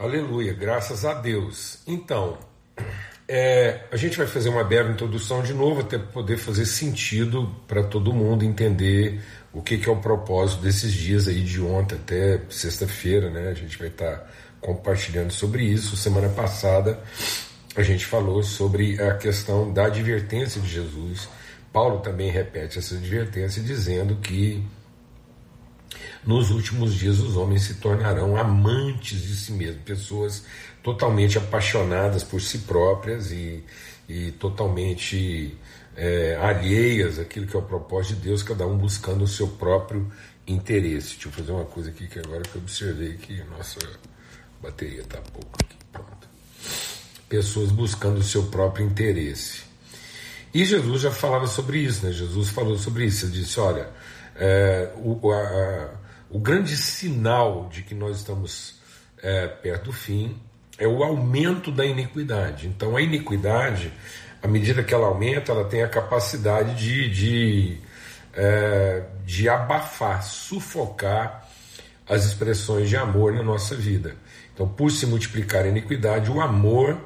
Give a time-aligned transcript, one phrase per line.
[0.00, 1.80] Aleluia, graças a Deus.
[1.86, 2.38] Então,
[3.28, 7.82] é, a gente vai fazer uma breve introdução de novo, até poder fazer sentido para
[7.82, 9.20] todo mundo entender
[9.52, 13.50] o que, que, é o propósito desses dias aí de ontem até sexta-feira, né?
[13.50, 14.26] A gente vai estar tá
[14.58, 15.98] compartilhando sobre isso.
[15.98, 16.98] Semana passada
[17.76, 21.28] a gente falou sobre a questão da advertência de Jesus.
[21.70, 24.64] Paulo também repete essa advertência dizendo que
[26.24, 30.44] nos últimos dias os homens se tornarão amantes de si mesmos, pessoas
[30.82, 33.64] totalmente apaixonadas por si próprias e,
[34.08, 35.56] e totalmente
[35.96, 40.10] é, alheias àquilo que é o propósito de Deus, cada um buscando o seu próprio
[40.46, 41.14] interesse.
[41.14, 43.78] Deixa eu fazer uma coisa aqui que agora que eu observei que nossa
[44.62, 45.76] bateria está pouco aqui.
[45.92, 46.28] Pronto.
[47.28, 49.62] Pessoas buscando o seu próprio interesse.
[50.52, 52.12] E Jesus já falava sobre isso, né?
[52.12, 53.26] Jesus falou sobre isso.
[53.26, 53.88] Ele disse: olha,
[54.40, 55.90] é, o, a,
[56.30, 58.80] o grande sinal de que nós estamos
[59.22, 60.40] é, perto do fim
[60.78, 62.66] é o aumento da iniquidade.
[62.66, 63.92] Então, a iniquidade,
[64.42, 67.78] à medida que ela aumenta, ela tem a capacidade de, de,
[68.32, 71.46] é, de abafar, sufocar
[72.08, 74.16] as expressões de amor na nossa vida.
[74.54, 76.98] Então, por se multiplicar a iniquidade, o amor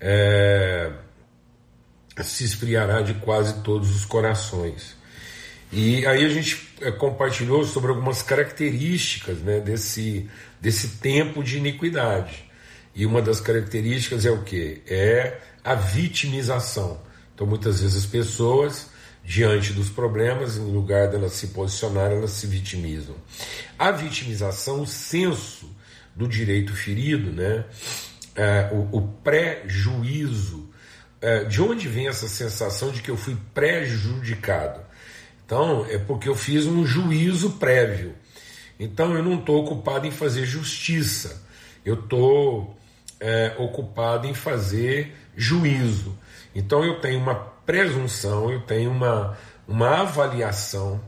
[0.00, 0.90] é,
[2.20, 5.03] se esfriará de quase todos os corações.
[5.72, 10.28] E aí a gente é, compartilhou sobre algumas características né, desse,
[10.60, 12.44] desse tempo de iniquidade.
[12.94, 14.82] E uma das características é o que?
[14.86, 17.00] É a vitimização.
[17.34, 18.88] Então muitas vezes as pessoas,
[19.24, 23.16] diante dos problemas, em lugar delas se posicionar, elas se vitimizam.
[23.76, 25.74] A vitimização, o senso
[26.14, 27.64] do direito ferido, né,
[28.36, 30.70] é, o, o prejuízo,
[31.20, 34.80] é, de onde vem essa sensação de que eu fui prejudicado?
[35.44, 38.14] Então, é porque eu fiz um juízo prévio.
[38.78, 41.46] Então, eu não estou ocupado em fazer justiça,
[41.84, 42.76] eu estou
[43.20, 46.16] é, ocupado em fazer juízo.
[46.54, 49.36] Então, eu tenho uma presunção, eu tenho uma,
[49.68, 51.00] uma avaliação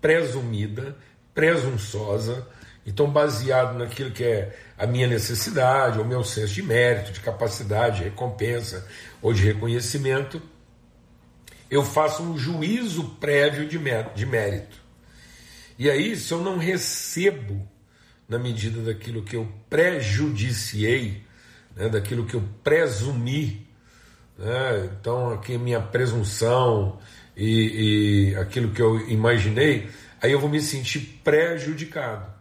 [0.00, 0.96] presumida,
[1.34, 2.46] presunçosa,
[2.86, 7.98] então, baseado naquilo que é a minha necessidade, o meu senso de mérito, de capacidade,
[7.98, 8.86] de recompensa
[9.20, 10.40] ou de reconhecimento
[11.70, 13.78] eu faço um juízo prévio de
[14.26, 14.78] mérito.
[15.78, 17.66] E aí, se eu não recebo
[18.28, 21.22] na medida daquilo que eu prejudiciei,
[21.76, 23.66] né, daquilo que eu presumi,
[24.36, 26.98] né, então aqui a minha presunção
[27.36, 29.88] e, e aquilo que eu imaginei,
[30.20, 32.38] aí eu vou me sentir prejudicado.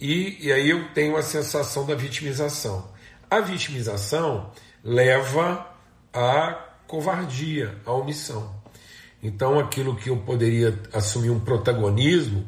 [0.00, 2.92] E, e aí eu tenho a sensação da vitimização.
[3.30, 4.52] A vitimização
[4.84, 5.66] leva
[6.12, 8.54] a covardia, a omissão.
[9.22, 12.46] Então, aquilo que eu poderia assumir um protagonismo,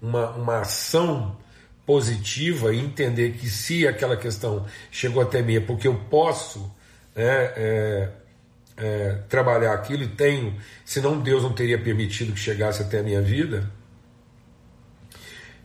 [0.00, 1.36] uma, uma ação
[1.84, 6.74] positiva e entender que se aquela questão chegou até mim é porque eu posso
[7.14, 8.10] né, é,
[8.78, 13.20] é, trabalhar aquilo e tenho, senão Deus não teria permitido que chegasse até a minha
[13.20, 13.70] vida.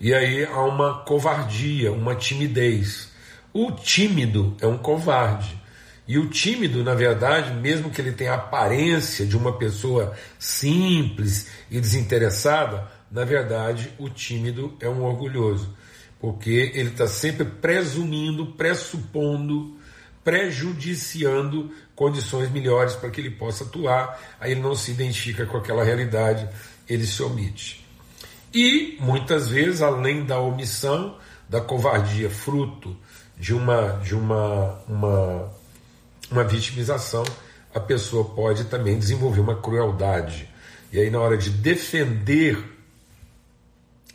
[0.01, 3.09] E aí há uma covardia, uma timidez.
[3.53, 5.56] O tímido é um covarde.
[6.07, 11.49] E o tímido, na verdade, mesmo que ele tenha a aparência de uma pessoa simples
[11.69, 15.75] e desinteressada, na verdade, o tímido é um orgulhoso,
[16.19, 19.77] porque ele está sempre presumindo, pressupondo,
[20.23, 25.83] prejudiciando condições melhores para que ele possa atuar, aí ele não se identifica com aquela
[25.83, 26.47] realidade,
[26.87, 27.85] ele se omite.
[28.53, 31.17] E, muitas vezes, além da omissão,
[31.49, 32.95] da covardia, fruto
[33.37, 35.56] de uma, de uma, uma
[36.31, 37.23] uma vitimização,
[37.73, 40.49] a pessoa pode também desenvolver uma crueldade.
[40.91, 42.57] E aí, na hora de defender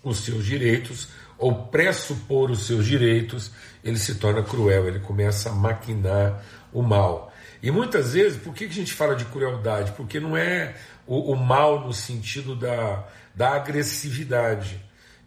[0.03, 1.09] os seus direitos
[1.39, 3.51] ou pressupor os seus direitos,
[3.83, 6.43] ele se torna cruel, ele começa a maquinar
[6.73, 7.33] o mal.
[7.63, 9.93] E muitas vezes, por que a gente fala de crueldade?
[9.93, 10.75] Porque não é
[11.07, 14.81] o, o mal no sentido da, da agressividade.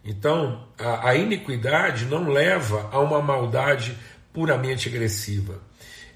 [0.04, 3.96] Então, a, a iniquidade não leva a uma maldade
[4.32, 5.65] puramente agressiva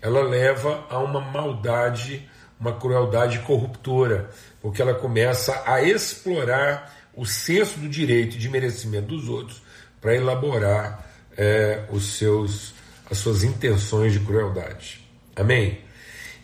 [0.00, 4.30] ela leva a uma maldade, uma crueldade corruptora,
[4.60, 9.62] porque ela começa a explorar o senso do direito e de merecimento dos outros
[10.00, 11.06] para elaborar
[11.36, 12.72] é, os seus,
[13.10, 15.06] as suas intenções de crueldade.
[15.36, 15.80] Amém?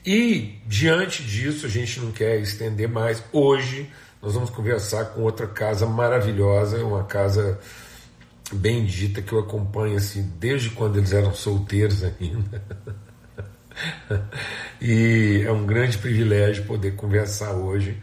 [0.05, 3.23] E diante disso, a gente não quer estender mais.
[3.33, 3.91] Hoje
[4.23, 7.59] nós vamos conversar com outra casa maravilhosa, uma casa
[8.53, 12.63] bendita que eu acompanho assim desde quando eles eram solteiros ainda.
[14.81, 17.97] e é um grande privilégio poder conversar hoje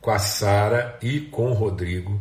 [0.00, 2.20] com a Sara e com o Rodrigo.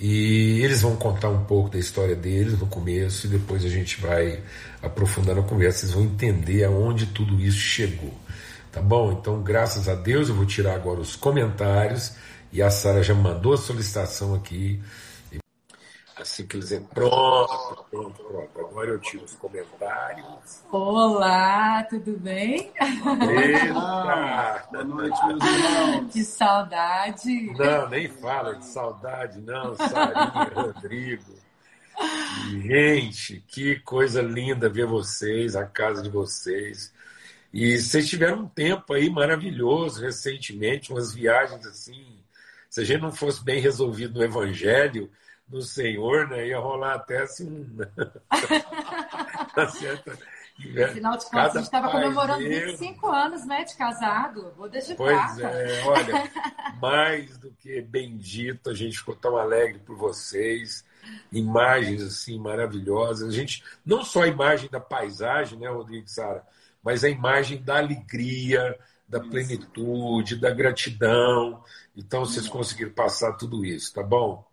[0.00, 4.00] E eles vão contar um pouco da história deles no começo e depois a gente
[4.00, 4.42] vai
[4.82, 5.80] aprofundando a conversa.
[5.80, 8.12] Vocês vão entender aonde tudo isso chegou.
[8.72, 9.12] Tá bom?
[9.12, 12.14] Então, graças a Deus, eu vou tirar agora os comentários
[12.52, 14.82] e a Sara já mandou a solicitação aqui.
[16.22, 16.88] Assim que eles entram.
[16.94, 18.60] Pronto, pronto, pronto.
[18.60, 20.62] Agora eu tiro os comentários.
[20.70, 22.72] Olá, tudo bem?
[22.80, 24.68] Eita!
[24.70, 26.12] Boa noite, meus irmãos.
[26.12, 27.52] Que saudade!
[27.58, 31.34] Não, nem fala de saudade, não, Sarinha, Rodrigo.
[32.50, 36.94] Gente, que coisa linda ver vocês, a casa de vocês.
[37.52, 42.16] E vocês tiveram um tempo aí maravilhoso recentemente, umas viagens assim.
[42.70, 45.10] Se a gente não fosse bem resolvido no Evangelho,
[45.52, 47.68] no Senhor, né, ia rolar até assim.
[49.54, 50.18] tá certo?
[50.84, 54.52] Afinal de contas, a gente estava comemorando 25 anos né, de casado.
[54.56, 56.30] Vou deixar Pois é, olha,
[56.80, 60.84] mais do que bendito, a gente ficou tão alegre por vocês.
[61.30, 63.28] Imagens assim maravilhosas.
[63.28, 66.46] A gente, não só a imagem da paisagem, né, Rodrigo e Sara,
[66.82, 68.78] mas a imagem da alegria,
[69.08, 71.62] da plenitude, da gratidão.
[71.94, 74.46] Então vocês conseguiram passar tudo isso, tá bom?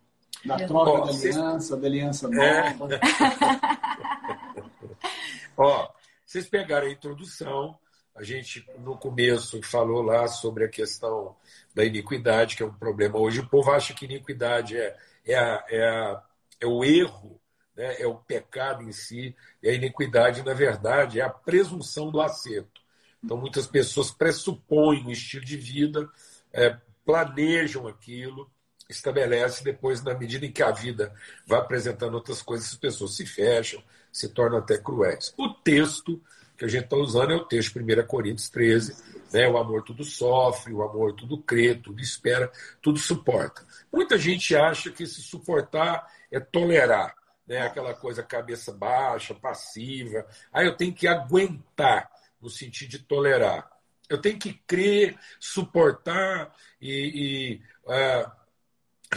[0.45, 1.81] Da troca da aliança, vocês...
[1.81, 2.95] da aliança nova.
[2.95, 2.99] É.
[5.57, 5.89] Ó,
[6.25, 7.77] vocês pegaram a introdução,
[8.15, 11.35] a gente no começo falou lá sobre a questão
[11.75, 13.41] da iniquidade, que é um problema hoje.
[13.41, 16.23] O povo acha que iniquidade é, é, a, é, a,
[16.61, 17.39] é o erro
[17.79, 19.33] né, é o pecado em si,
[19.63, 22.81] e a iniquidade, na verdade, é a presunção do acerto.
[23.23, 26.09] Então, muitas pessoas pressupõem um estilo de vida,
[26.51, 28.51] é, planejam aquilo,
[28.89, 31.13] estabelecem, depois, na medida em que a vida
[31.45, 33.81] vai apresentando outras coisas, as pessoas se fecham,
[34.12, 35.33] se tornam até cruéis.
[35.38, 36.21] O texto
[36.57, 38.95] que a gente está usando é o texto 1 Coríntios 13,
[39.31, 39.47] né?
[39.47, 42.51] o amor tudo sofre, o amor tudo crê, tudo espera,
[42.81, 43.63] tudo suporta.
[43.94, 47.15] Muita gente acha que se suportar é tolerar
[47.50, 47.63] né?
[47.63, 50.25] aquela coisa cabeça baixa, passiva.
[50.53, 52.09] Aí eu tenho que aguentar,
[52.39, 53.69] no sentido de tolerar.
[54.07, 58.31] Eu tenho que crer, suportar e, e uh,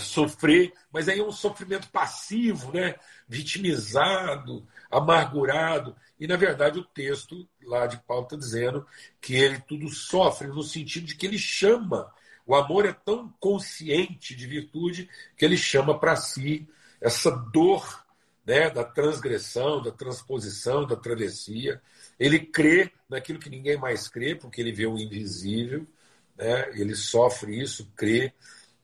[0.01, 2.95] sofrer, mas aí é um sofrimento passivo, né?
[3.29, 5.97] vitimizado, amargurado.
[6.21, 8.87] E, na verdade, o texto lá de Paulo está dizendo
[9.21, 12.13] que ele tudo sofre, no sentido de que ele chama.
[12.47, 16.69] O amor é tão consciente de virtude que ele chama para si
[17.01, 18.05] essa dor
[18.45, 21.81] né, da transgressão, da transposição, da travessia.
[22.19, 25.87] Ele crê naquilo que ninguém mais crê, porque ele vê o invisível,
[26.37, 28.33] né, ele sofre isso, crê,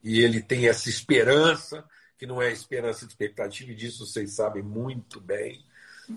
[0.03, 1.85] e ele tem essa esperança,
[2.17, 5.65] que não é esperança de expectativa, e disso vocês sabem muito bem.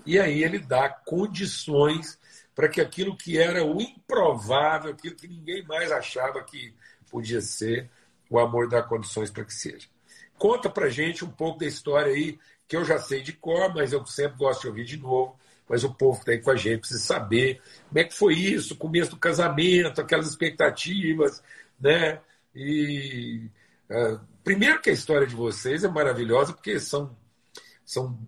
[0.06, 2.18] E aí ele dá condições
[2.54, 6.74] para que aquilo que era o improvável, aquilo que ninguém mais achava que
[7.10, 7.90] podia ser,
[8.28, 9.86] o amor dá condições para que seja.
[10.38, 13.92] Conta para gente um pouco da história aí que eu já sei de cor, mas
[13.92, 15.38] eu sempre gosto de ouvir de novo.
[15.68, 18.34] Mas o povo que está aí com a gente precisa saber como é que foi
[18.34, 21.42] isso, começo do casamento, aquelas expectativas,
[21.78, 22.20] né?
[22.54, 23.42] E
[24.42, 27.16] primeiro que a história de vocês é maravilhosa, porque são,
[27.84, 28.18] são,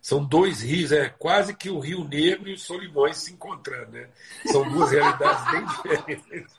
[0.00, 4.08] são dois rios, é quase que o Rio Negro e o Solimões se encontrando, né?
[4.46, 5.66] São duas realidades bem
[6.14, 6.58] diferentes.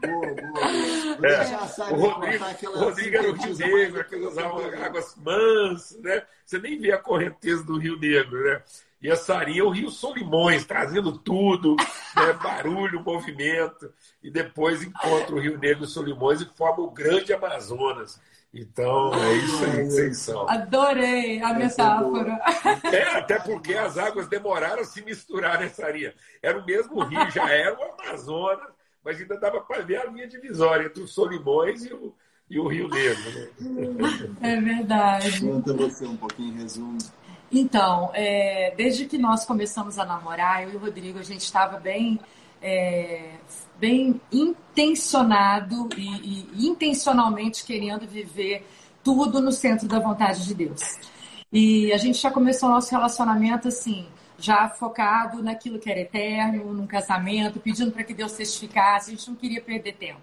[0.00, 1.28] Boa, boa.
[1.28, 1.92] É.
[1.92, 6.22] O Rodrigo, o Rodrigo era o Rio Negro, aquelas águas mansas, né?
[6.44, 8.62] Você nem vê a correnteza do Rio Negro, né?
[9.06, 12.32] E a Sarinha é o Rio Solimões, trazendo tudo, né?
[12.42, 13.88] barulho, movimento,
[14.20, 18.20] e depois encontra o Rio Negro e Solimões e forma o grande Amazonas.
[18.52, 20.48] Então, é isso aí que vocês são.
[20.48, 22.36] Adorei a metáfora.
[22.92, 26.12] É, até porque as águas demoraram a se misturar nessa areia.
[26.42, 28.70] Era o mesmo rio, já era o Amazonas,
[29.04, 32.12] mas ainda dava para ver a linha divisória entre os Solimões e o,
[32.50, 33.30] e o Rio Negro.
[33.60, 34.34] Né?
[34.42, 35.40] É verdade.
[35.42, 36.98] Conta você um pouquinho em resumo.
[37.50, 41.78] Então, é, desde que nós começamos a namorar, eu e o Rodrigo, a gente estava
[41.78, 42.18] bem,
[42.60, 43.34] é,
[43.78, 48.66] bem intencionado e, e intencionalmente querendo viver
[49.04, 50.82] tudo no centro da vontade de Deus.
[51.52, 56.72] E a gente já começou o nosso relacionamento assim, já focado naquilo que era eterno,
[56.72, 60.20] num casamento, pedindo para que Deus testificasse, a gente não queria perder tempo.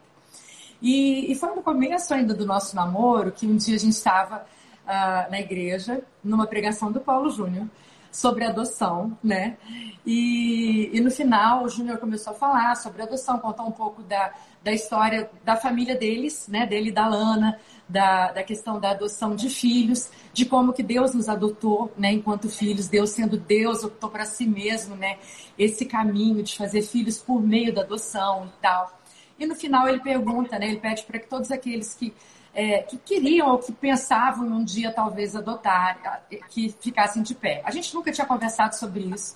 [0.81, 4.45] E, e, foi no começo ainda do nosso namoro que um dia a gente estava
[4.85, 7.67] uh, na igreja, numa pregação do Paulo Júnior,
[8.11, 9.57] sobre adoção, né?
[10.05, 14.31] E, e no final o Júnior começou a falar sobre adoção, contar um pouco da,
[14.63, 16.67] da história da família deles, né?
[16.67, 21.13] Dele e da Lana, da, da questão da adoção de filhos, de como que Deus
[21.13, 25.17] nos adotou, né, enquanto filhos, Deus sendo Deus optou para si mesmo, né,
[25.57, 28.99] esse caminho de fazer filhos por meio da adoção e tal.
[29.37, 32.13] E no final ele pergunta, né, ele pede para que todos aqueles que
[32.53, 37.61] é, que queriam ou que pensavam em um dia talvez adotar, que ficassem de pé.
[37.65, 39.35] A gente nunca tinha conversado sobre isso.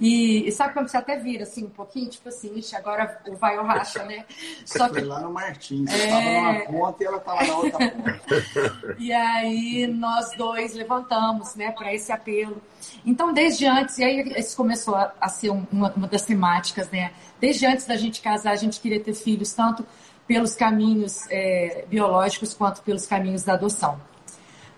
[0.00, 3.36] E, e, sabe quando você até vira assim um pouquinho, tipo assim, ixi, agora o
[3.36, 4.24] vai ou racha, né?
[4.64, 4.94] Só que...
[4.94, 6.40] Foi lá no Martins, você estava é...
[6.40, 8.20] numa ponta e ela estava na outra ponta.
[8.98, 12.62] E aí nós dois levantamos, né, para esse apelo.
[13.04, 17.12] Então, desde antes, e aí isso começou a, a ser uma, uma das temáticas, né?
[17.38, 19.86] Desde antes da gente casar, a gente queria ter filhos, tanto
[20.26, 24.00] pelos caminhos é, biológicos quanto pelos caminhos da adoção.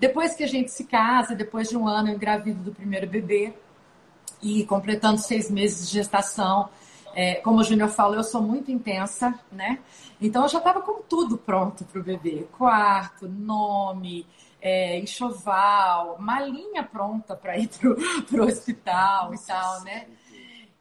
[0.00, 3.54] Depois que a gente se casa, depois de um ano eu engravido do primeiro bebê,
[4.42, 6.68] e completando seis meses de gestação.
[7.14, 9.78] É, como o Júnior falou, eu sou muito intensa, né?
[10.20, 14.26] Então eu já estava com tudo pronto para o bebê: quarto, nome,
[14.60, 20.06] é, enxoval, malinha pronta para ir para o hospital Nossa, e tal, né?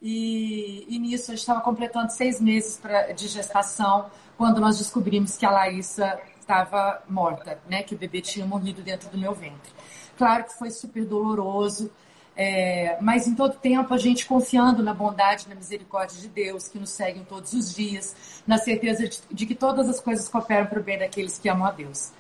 [0.01, 5.45] E, e nisso gente estava completando seis meses pra, de gestação quando nós descobrimos que
[5.45, 7.83] a Laísa estava morta, né?
[7.83, 9.71] Que o bebê tinha morrido dentro do meu ventre.
[10.17, 11.91] Claro que foi super doloroso.
[12.35, 16.79] É, mas em todo tempo a gente confiando na bondade, na misericórdia de Deus, que
[16.79, 18.15] nos seguem todos os dias,
[18.47, 21.67] na certeza de, de que todas as coisas cooperam para o bem daqueles que amam
[21.67, 22.11] a Deus.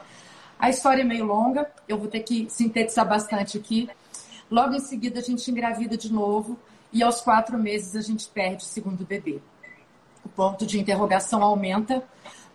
[0.59, 3.89] A história é meio longa, eu vou ter que sintetizar bastante aqui.
[4.49, 6.59] Logo em seguida a gente engravida de novo
[6.93, 9.39] e aos quatro meses a gente perde o segundo bebê.
[10.23, 12.03] O ponto de interrogação aumenta,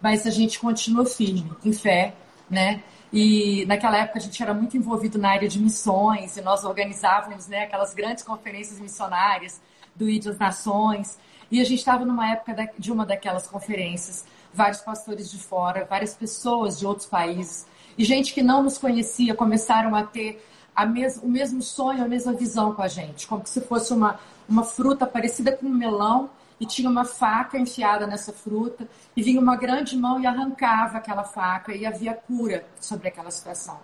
[0.00, 2.14] mas a gente continua firme, em fé,
[2.48, 2.82] né?
[3.18, 7.48] E naquela época a gente era muito envolvido na área de missões e nós organizávamos
[7.48, 9.58] né, aquelas grandes conferências missionárias
[9.94, 11.18] do ID das Nações.
[11.50, 16.12] E a gente estava numa época de uma daquelas conferências, vários pastores de fora, várias
[16.12, 17.66] pessoas de outros países.
[17.96, 22.08] E gente que não nos conhecia começaram a ter a mes o mesmo sonho, a
[22.08, 26.28] mesma visão com a gente, como se fosse uma, uma fruta parecida com um melão
[26.60, 31.24] e tinha uma faca enfiada nessa fruta, e vinha uma grande mão e arrancava aquela
[31.24, 33.78] faca, e havia cura sobre aquela situação.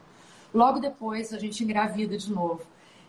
[0.54, 2.62] Logo depois, a gente engravida de novo.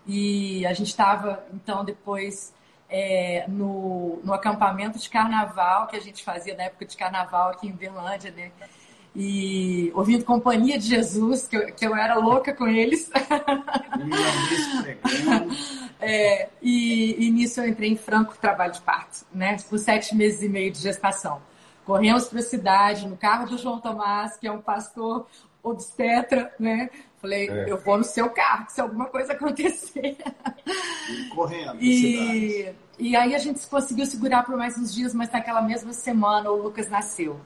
[0.05, 2.53] E a gente estava, então, depois
[2.89, 7.67] é, no, no acampamento de carnaval que a gente fazia na época de carnaval aqui
[7.67, 8.51] em Berlândia, né?
[9.15, 13.09] E ouvindo Companhia de Jesus, que eu, que eu era louca com eles.
[16.01, 19.57] é, e, e nisso eu entrei em franco trabalho de parto, né?
[19.69, 21.41] Por sete meses e meio de gestação.
[21.85, 25.27] Corremos para a cidade, no carro do João Tomás, que é um pastor
[25.61, 26.89] obstetra, né?
[27.21, 27.71] Falei, é.
[27.71, 30.17] eu vou no seu carro, se alguma coisa acontecer.
[31.33, 31.77] Correndo.
[31.79, 36.49] E, e aí a gente conseguiu segurar por mais uns dias, mas naquela mesma semana
[36.49, 37.39] o Lucas nasceu.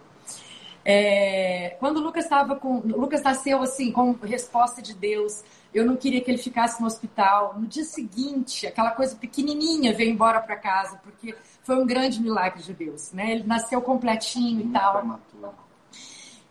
[0.89, 2.77] É, quando o Lucas estava com.
[2.79, 5.43] Lucas nasceu assim, com resposta de Deus.
[5.73, 7.55] Eu não queria que ele ficasse no hospital.
[7.59, 12.63] No dia seguinte, aquela coisa pequenininha veio embora para casa, porque foi um grande milagre
[12.63, 13.11] de Deus.
[13.11, 13.33] Né?
[13.33, 15.19] Ele nasceu completinho e tal.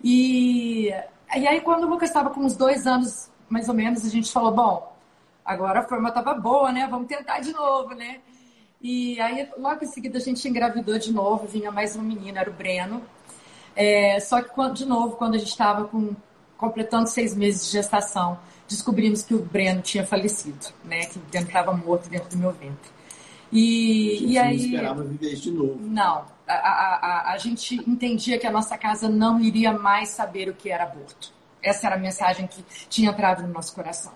[0.05, 0.89] E,
[1.35, 4.31] e aí, quando o Lucas estava com uns dois anos, mais ou menos, a gente
[4.31, 4.97] falou: bom,
[5.43, 6.87] agora a forma estava boa, né?
[6.87, 8.21] Vamos tentar de novo, né?
[8.83, 12.51] E aí, logo em seguida, a gente engravidou de novo, vinha mais um menino, era
[12.51, 13.03] o Breno.
[13.77, 15.89] É, só que, de novo, quando a gente estava
[16.57, 21.05] completando seis meses de gestação, descobrimos que o Breno tinha falecido, né?
[21.07, 22.91] Que o Breno estava morto dentro do meu ventre.
[23.53, 24.57] E, e aí.
[24.57, 25.79] Não esperava viver isso de novo.
[25.81, 26.25] Não.
[26.49, 26.97] A, a,
[27.31, 30.85] a, a gente entendia que a nossa casa não iria mais saber o que era
[30.85, 31.33] aborto.
[31.63, 34.13] Essa era a mensagem que tinha entrado no nosso coração.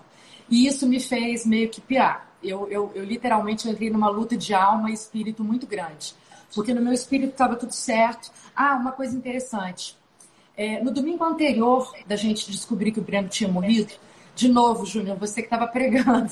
[0.49, 2.29] E isso me fez meio que pirar.
[2.43, 6.15] Eu, eu, eu literalmente entrei numa luta de alma e espírito muito grande.
[6.53, 9.97] Porque no meu espírito estava tudo certo, ah, uma coisa interessante.
[10.55, 13.93] É, no domingo anterior da gente descobrir que o Breno tinha morrido,
[14.35, 16.29] de novo, Júnior, você que estava pregando,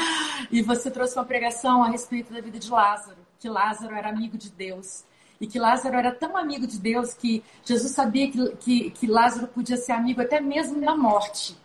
[0.50, 4.38] e você trouxe uma pregação a respeito da vida de Lázaro, que Lázaro era amigo
[4.38, 5.04] de Deus.
[5.40, 9.48] E que Lázaro era tão amigo de Deus que Jesus sabia que, que, que Lázaro
[9.48, 11.56] podia ser amigo até mesmo na morte.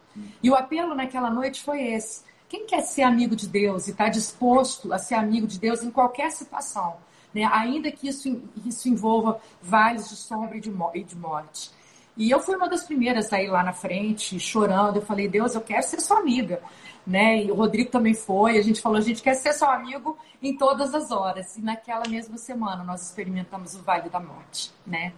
[0.42, 2.24] E o apelo naquela noite foi esse.
[2.50, 5.92] Quem quer ser amigo de Deus e está disposto a ser amigo de Deus em
[5.92, 6.98] qualquer situação?
[7.34, 7.44] Né?
[7.52, 11.72] ainda que isso, isso envolva vales de sombra e de, e de morte.
[12.18, 14.98] E eu fui uma das primeiras a ir lá na frente, chorando.
[14.98, 16.60] Eu falei, Deus, eu quero ser sua amiga.
[17.06, 17.44] Né?
[17.44, 18.58] E o Rodrigo também foi.
[18.58, 21.56] A gente falou, a gente quer ser seu amigo em todas as horas.
[21.58, 24.72] E naquela mesma semana nós experimentamos o Vale da Morte.
[24.86, 25.14] Né?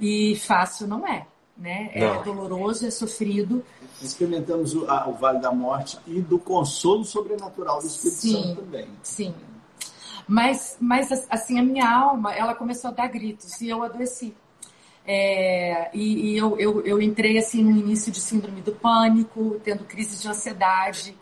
[0.00, 1.26] E fácil não é.
[1.58, 1.90] Né?
[1.92, 3.62] É doloroso, é sofrido.
[4.00, 8.62] Experimentamos o, a, o, Vale da Morte e do consolo sobrenatural do Espírito sim, Santo
[8.62, 8.88] também.
[9.02, 9.34] Sim,
[10.30, 14.32] mas, mas assim, a minha alma, ela começou a dar gritos e eu adoeci.
[15.04, 19.82] É, e, e eu, eu, eu, entrei assim no início de síndrome do pânico, tendo
[19.82, 21.16] crise de ansiedade.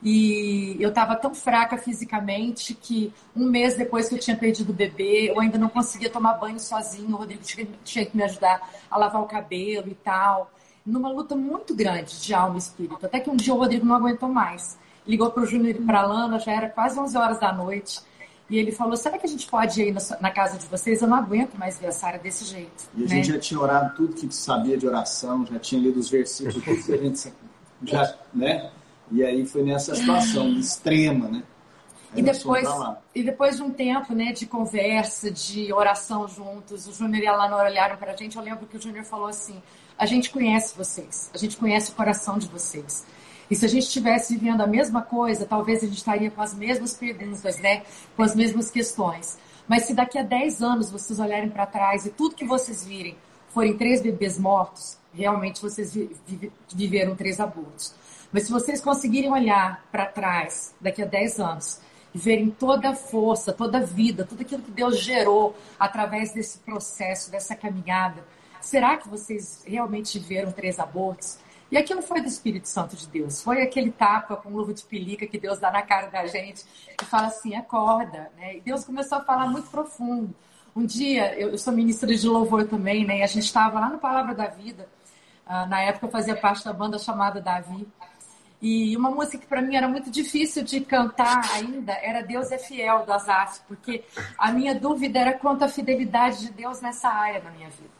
[0.00, 4.72] E eu estava tão fraca fisicamente que um mês depois que eu tinha perdido o
[4.72, 7.16] bebê, eu ainda não conseguia tomar banho sozinho.
[7.16, 10.48] O Rodrigo tinha, tinha que me ajudar a lavar o cabelo e tal.
[10.86, 13.04] numa luta muito grande de alma e espírito.
[13.04, 14.78] Até que um dia o Rodrigo não aguentou mais.
[15.04, 18.00] Ligou para o Júnior e para a Lana, já era quase 11 horas da noite.
[18.48, 21.00] E ele falou: será que a gente pode ir na, casa de vocês?
[21.00, 22.84] Eu não aguento mais ver a Sara desse jeito.
[22.94, 23.08] E a né?
[23.08, 26.84] gente já tinha orado tudo que sabia de oração, já tinha lido os versículos, tudo
[26.84, 27.32] que a gente
[27.82, 28.70] já, né?
[29.10, 31.42] E aí foi nessa situação extrema, né?
[32.16, 32.68] e depois,
[33.14, 37.36] e depois de um tempo né, de conversa, de oração juntos, o Júnior e a
[37.36, 38.36] Lana olharam para a gente.
[38.36, 39.60] Eu lembro que o Júnior falou assim:
[39.98, 43.04] a gente conhece vocês, a gente conhece o coração de vocês.
[43.50, 46.54] E se a gente estivesse vivendo a mesma coisa, talvez a gente estaria com as
[46.54, 47.82] mesmas perguntas, né?
[48.16, 49.38] com as mesmas questões.
[49.68, 53.16] Mas se daqui a 10 anos vocês olharem para trás e tudo que vocês virem
[53.48, 55.96] forem três bebês mortos, realmente vocês
[56.74, 57.94] viveram três abortos.
[58.32, 61.80] Mas se vocês conseguirem olhar para trás daqui a 10 anos
[62.12, 66.58] e verem toda a força, toda a vida, tudo aquilo que Deus gerou através desse
[66.58, 68.24] processo, dessa caminhada,
[68.60, 71.38] será que vocês realmente viveram três abortos?
[71.70, 73.42] E aquilo foi do Espírito Santo de Deus.
[73.42, 76.64] Foi aquele tapa com luva de pelica que Deus dá na cara da gente
[77.00, 78.30] e fala assim: acorda.
[78.36, 78.56] Né?
[78.56, 80.34] E Deus começou a falar muito profundo.
[80.76, 83.18] Um dia, eu, sou ministra de louvor também, né?
[83.18, 84.88] E a gente estava lá no Palavra da Vida.
[85.46, 87.86] Uh, na época eu fazia parte da banda chamada Davi.
[88.60, 92.56] E uma música que para mim era muito difícil de cantar ainda era Deus é
[92.56, 94.02] Fiel, do Asaf, porque
[94.38, 97.90] a minha dúvida era quanto à fidelidade de Deus nessa área da minha vida.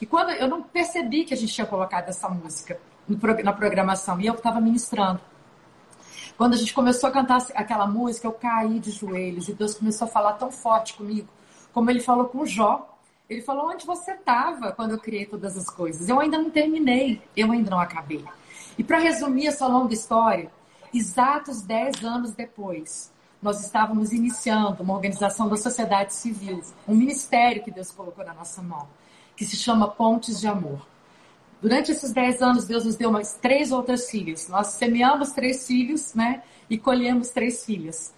[0.00, 2.80] E quando eu não percebi que a gente tinha colocado essa música
[3.42, 5.20] na programação e eu estava ministrando.
[6.36, 10.06] Quando a gente começou a cantar aquela música, eu caí de joelhos e Deus começou
[10.06, 11.28] a falar tão forte comigo,
[11.72, 12.90] como ele falou com Jó.
[13.30, 16.08] Ele falou: Onde você estava quando eu criei todas as coisas?
[16.08, 18.24] Eu ainda não terminei, eu ainda não acabei.
[18.76, 20.50] E para resumir essa longa história,
[20.92, 27.70] exatos 10 anos depois, nós estávamos iniciando uma organização da sociedade civil, um ministério que
[27.70, 28.88] Deus colocou na nossa mão,
[29.36, 30.93] que se chama Pontes de Amor.
[31.64, 34.48] Durante esses 10 anos, Deus nos deu mais três outras filhas.
[34.48, 36.42] Nós semeamos três filhos, né?
[36.68, 38.12] E colhemos três filhas.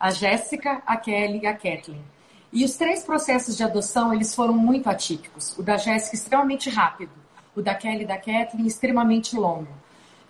[0.00, 2.02] A Jéssica, a Kelly e a Kathleen.
[2.50, 5.54] E os três processos de adoção, eles foram muito atípicos.
[5.58, 7.12] O da Jéssica, extremamente rápido.
[7.54, 9.68] O da Kelly e da Kathleen, extremamente longo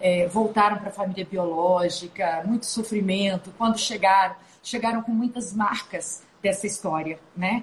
[0.00, 3.54] é, voltaram para a família biológica, muito sofrimento.
[3.56, 7.62] Quando chegaram, chegaram com muitas marcas dessa história, né?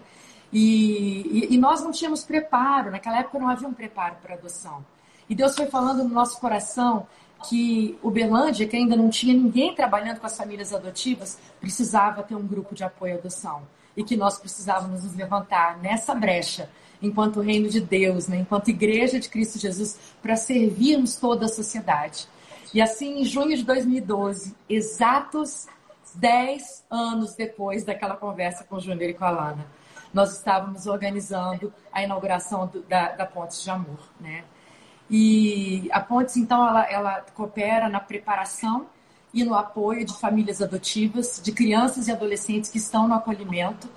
[0.51, 4.85] E, e, e, nós não tínhamos preparo, naquela época não havia um preparo para adoção.
[5.33, 7.07] E Deus foi falando no nosso coração
[7.49, 12.45] que Uberlândia, que ainda não tinha ninguém trabalhando com as famílias adotivas, precisava ter um
[12.45, 13.63] grupo de apoio à adoção.
[13.97, 16.69] E que nós precisávamos nos levantar nessa brecha
[17.01, 18.37] enquanto reino de Deus, né?
[18.37, 22.27] enquanto igreja de Cristo Jesus, para servirmos toda a sociedade.
[22.71, 25.65] E assim, em junho de 2012, exatos
[26.13, 29.65] 10 anos depois daquela conversa com o Júnior e com a Lana,
[30.13, 33.97] nós estávamos organizando a inauguração do, da, da de Amor.
[34.19, 34.43] Né?
[35.15, 38.87] E a Pontes, então, ela, ela coopera na preparação
[39.31, 43.87] e no apoio de famílias adotivas, de crianças e adolescentes que estão no acolhimento,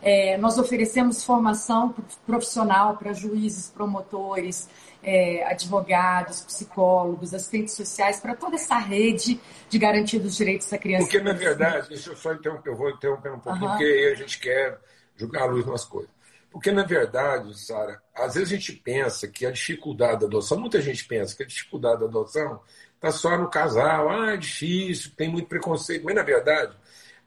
[0.00, 1.92] é, nós oferecemos formação
[2.24, 4.68] profissional para juízes, promotores,
[5.02, 11.02] é, advogados, psicólogos, assistentes sociais, para toda essa rede de garantia dos direitos da criança.
[11.02, 13.70] Porque, na verdade, deixa eu só interromper, eu vou interromper um pouquinho, uhum.
[13.72, 14.78] porque aí a gente quer
[15.16, 16.19] jogar a luz nas coisas.
[16.50, 20.80] Porque, na verdade, Sara, às vezes a gente pensa que a dificuldade da adoção, muita
[20.82, 22.60] gente pensa que a dificuldade da adoção
[22.94, 26.76] está só no casal, ah, é difícil, tem muito preconceito, mas, na verdade,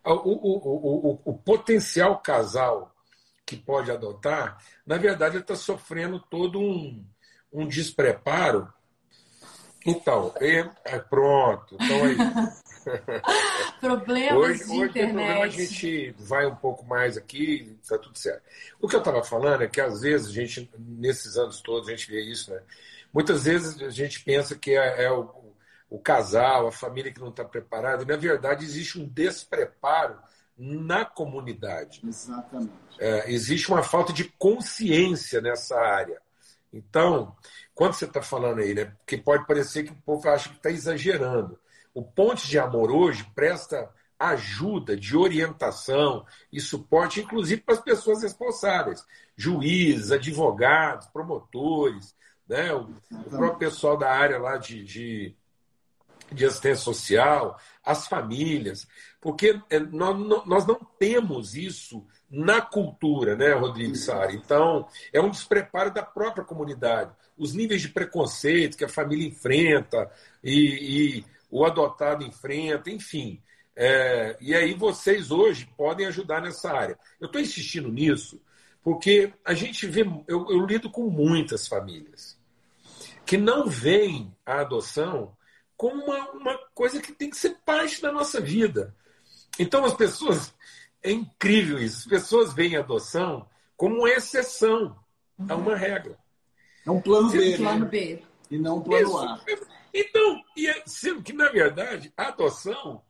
[0.05, 2.93] o, o, o, o potencial casal
[3.45, 7.05] que pode adotar, na verdade, está sofrendo todo um,
[7.51, 8.71] um despreparo.
[9.86, 11.75] Então, é, é pronto.
[11.75, 12.17] Então aí.
[13.80, 15.13] Problemas hoje, de hoje internet.
[15.13, 18.43] Problema, a gente vai um pouco mais aqui, está tudo certo.
[18.80, 21.91] O que eu estava falando é que às vezes a gente, nesses anos todos, a
[21.91, 22.62] gente vê isso, né?
[23.13, 25.30] Muitas vezes a gente pensa que é, é o,
[25.89, 28.04] o casal, a família que não está preparada.
[28.04, 30.17] E, na verdade, existe um despreparo
[30.58, 32.02] na comunidade.
[32.04, 32.72] Exatamente.
[33.00, 36.22] É, existe uma falta de consciência nessa área.
[36.72, 37.36] Então,
[37.76, 40.72] quando você está falando aí, né, que pode parecer que o povo acha que está
[40.72, 41.60] exagerando.
[41.93, 48.23] O Ponte de Amor hoje presta ajuda de orientação e suporte, inclusive para as pessoas
[48.23, 52.15] responsáveis, juízes, advogados, promotores,
[52.47, 55.36] né, o, o próprio pessoal da área lá de, de
[56.34, 58.88] de assistência social, as famílias,
[59.21, 64.34] porque é, nós não temos isso na cultura, né, Rodrigo Sara?
[64.34, 67.12] Então, é um despreparo da própria comunidade.
[67.38, 70.10] Os níveis de preconceito que a família enfrenta
[70.43, 73.39] e, e o adotado enfrenta, enfim.
[73.75, 76.97] É, e aí vocês hoje podem ajudar nessa área.
[77.21, 78.41] Eu estou insistindo nisso
[78.81, 82.35] porque a gente vê, eu, eu lido com muitas famílias.
[83.23, 85.37] que não veem a adoção
[85.77, 88.95] como uma, uma coisa que tem que ser parte da nossa vida.
[89.59, 90.53] Então as pessoas.
[91.03, 91.99] É incrível isso.
[91.99, 94.97] As pessoas veem a adoção como uma exceção
[95.47, 96.17] a uma regra.
[96.85, 97.53] É um plano B.
[97.53, 98.23] Um plano B.
[98.49, 99.17] E não um plano isso.
[99.19, 99.39] A.
[99.93, 103.03] Então, e é, sendo que, na verdade, a adoção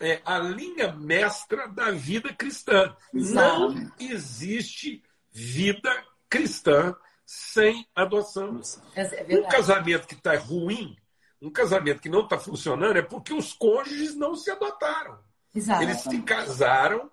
[0.00, 2.94] é a linha mestra da vida cristã.
[3.12, 3.72] Exato.
[3.72, 5.90] Não existe vida
[6.28, 6.94] cristã
[7.26, 8.60] sem adoção.
[8.94, 10.96] É um casamento que está ruim,
[11.40, 15.18] um casamento que não está funcionando, é porque os cônjuges não se adotaram.
[15.54, 15.82] Exato.
[15.82, 17.10] Eles se casaram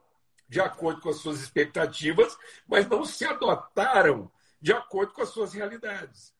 [0.47, 5.53] de acordo com as suas expectativas, mas não se adotaram de acordo com as suas
[5.53, 6.33] realidades.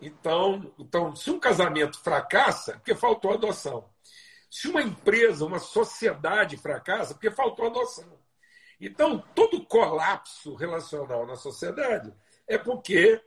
[0.00, 3.88] Então, então, se um casamento fracassa, é porque faltou adoção.
[4.50, 8.18] Se uma empresa, uma sociedade fracassa, é porque faltou adoção.
[8.80, 12.12] Então, todo colapso relacional na sociedade
[12.46, 13.20] é porque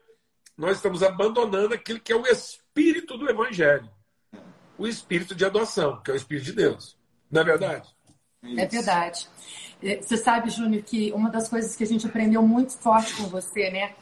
[0.57, 3.89] nós estamos abandonando aquilo que é o espírito do Evangelho
[4.81, 6.97] o espírito de adoção, que é o espírito de Deus.
[7.29, 7.87] Não é verdade?
[8.57, 9.29] É verdade.
[9.81, 13.23] É, você sabe, Júnior, que uma das coisas que a gente aprendeu muito forte com
[13.27, 13.93] você, né?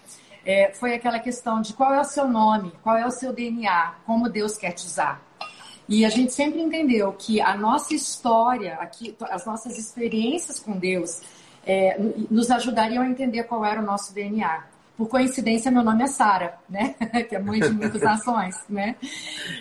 [0.45, 3.95] É, foi aquela questão de qual é o seu nome, qual é o seu DNA,
[4.05, 5.21] como Deus quer te usar.
[5.87, 11.21] E a gente sempre entendeu que a nossa história, aqui, as nossas experiências com Deus,
[11.65, 11.99] é,
[12.29, 14.65] nos ajudariam a entender qual era o nosso DNA.
[14.99, 16.93] Por coincidência, meu nome é Sara, né?
[17.29, 18.97] que é mãe de muitas nações, né?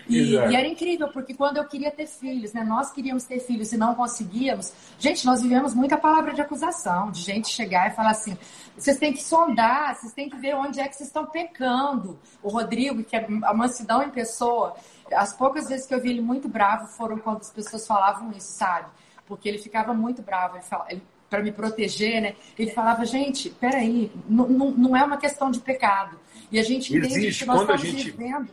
[0.09, 2.64] E, e, era incrível, porque quando eu queria ter filhos, né?
[2.64, 4.72] Nós queríamos ter filhos e não conseguíamos.
[4.98, 8.37] Gente, nós vivemos muita palavra de acusação, de gente chegar e falar assim:
[8.77, 12.18] vocês têm que sondar, vocês têm que ver onde é que vocês estão pecando.
[12.42, 14.74] O Rodrigo, que é a mansidão em pessoa,
[15.12, 18.59] as poucas vezes que eu vi ele muito bravo foram quando as pessoas falavam isso,
[18.59, 18.88] sabe?
[19.24, 20.57] Porque ele ficava muito bravo.
[20.57, 22.34] Ele, fala, ele para me proteger, né?
[22.58, 26.18] Ele falava, gente, peraí, não, não é uma questão de pecado.
[26.50, 27.40] E a gente entende Existe.
[27.40, 28.48] que nós estamos gente, vivendo,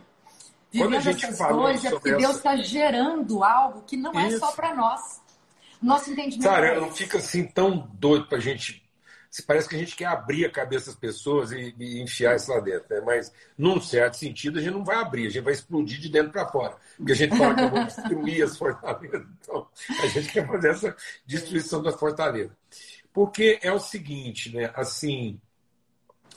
[0.70, 4.38] vivendo essas dores, é porque Deus está gerando algo que não é Isso.
[4.38, 5.20] só para nós.
[5.80, 6.48] Nosso entendimento.
[6.48, 8.85] Cara, é não fica assim tão doido para a gente
[9.42, 12.60] parece que a gente quer abrir a cabeça das pessoas e, e enfiar isso lá
[12.60, 13.02] dentro, né?
[13.04, 16.32] Mas, num certo sentido, a gente não vai abrir, a gente vai explodir de dentro
[16.32, 16.76] para fora.
[16.96, 19.26] Porque a gente fala que destruir as fortalezas.
[19.46, 19.68] Então,
[20.02, 22.52] a gente quer fazer essa destruição das fortalezas.
[23.12, 24.70] Porque é o seguinte, né?
[24.74, 25.40] Assim,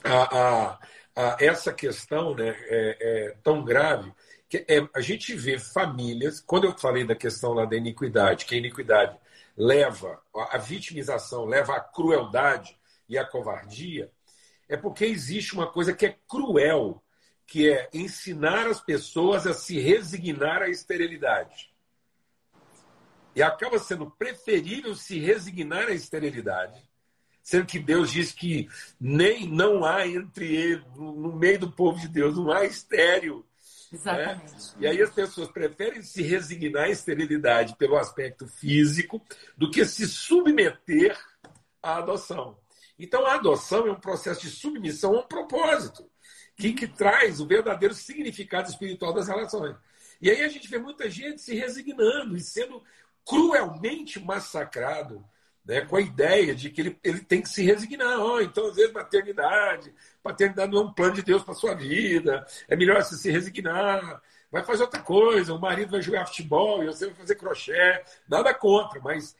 [0.04, 0.78] a, a,
[1.16, 4.12] a essa questão né, é, é tão grave
[4.48, 6.40] que é, a gente vê famílias.
[6.40, 9.16] Quando eu falei da questão lá da iniquidade, que a iniquidade
[9.56, 12.79] leva, a vitimização leva à crueldade
[13.10, 14.10] e à covardia,
[14.68, 17.02] é porque existe uma coisa que é cruel,
[17.44, 21.74] que é ensinar as pessoas a se resignar à esterilidade.
[23.34, 26.88] E acaba sendo preferível se resignar à esterilidade,
[27.42, 28.68] sendo que Deus diz que
[29.00, 33.44] nem não há entre ele, no meio do povo de Deus, não há estéreo.
[33.90, 33.98] Né?
[33.98, 34.52] Exatamente.
[34.52, 34.74] Né?
[34.78, 39.20] E aí as pessoas preferem se resignar à esterilidade pelo aspecto físico
[39.56, 41.18] do que se submeter
[41.82, 42.59] à adoção.
[43.00, 46.08] Então a adoção é um processo de submissão a um propósito,
[46.56, 49.74] que, que traz o verdadeiro significado espiritual das relações.
[50.20, 52.82] E aí a gente vê muita gente se resignando e sendo
[53.24, 55.24] cruelmente massacrado
[55.64, 58.18] né, com a ideia de que ele, ele tem que se resignar.
[58.20, 62.46] Oh, então, às vezes, maternidade, paternidade não é um plano de Deus para sua vida,
[62.68, 66.86] é melhor você se resignar, vai fazer outra coisa, o marido vai jogar futebol e
[66.86, 69.34] você vai fazer crochê, nada contra, mas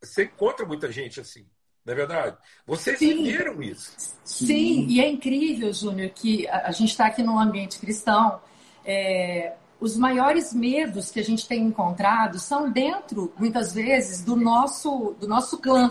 [0.00, 1.46] você encontra muita gente assim.
[1.86, 2.36] Não é verdade?
[2.66, 3.22] Vocês Sim.
[3.22, 3.92] viveram isso.
[4.24, 4.86] Sim, Sim.
[4.88, 8.40] e é incrível, Júnior, que a, gente está aqui num ambiente cristão.
[8.84, 15.14] É, os maiores medos que a gente tem encontrado são dentro, muitas vezes, do nosso,
[15.20, 15.88] do nosso clã,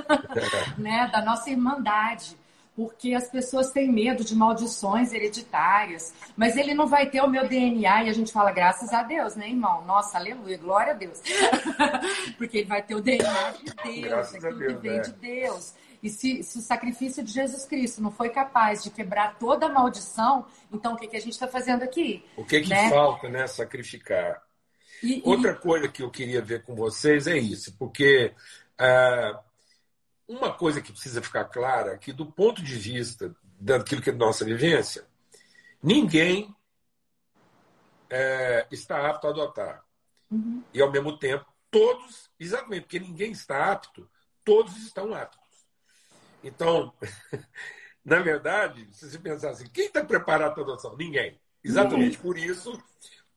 [0.78, 1.10] né?
[1.12, 2.39] da nossa irmandade.
[2.80, 7.46] Porque as pessoas têm medo de maldições hereditárias, mas ele não vai ter o meu
[7.46, 9.84] DNA e a gente fala, graças a Deus, né, irmão?
[9.84, 11.20] Nossa, aleluia, glória a Deus.
[12.38, 15.00] porque ele vai ter o DNA de Deus, graças aquilo Deus, que vem é.
[15.02, 15.74] de Deus.
[16.02, 19.68] E se, se, o sacrifício de Jesus Cristo não foi capaz de quebrar toda a
[19.68, 22.24] maldição, então o que, que a gente está fazendo aqui?
[22.34, 22.88] O que, que né?
[22.88, 23.46] falta, né?
[23.46, 24.42] Sacrificar.
[25.02, 25.56] E, Outra e...
[25.56, 28.32] coisa que eu queria ver com vocês é isso, porque
[28.80, 29.49] uh,
[30.30, 34.12] uma coisa que precisa ficar clara é que, do ponto de vista daquilo que é
[34.12, 35.04] nossa vivência,
[35.82, 36.54] ninguém
[38.08, 39.84] é, está apto a adotar.
[40.30, 40.62] Uhum.
[40.72, 44.08] E, ao mesmo tempo, todos, exatamente porque ninguém está apto,
[44.44, 45.40] todos estão aptos.
[46.44, 46.94] Então,
[48.04, 50.96] na verdade, se você pensar assim, quem está preparado para adoção?
[50.96, 51.40] Ninguém.
[51.62, 52.80] Exatamente por isso,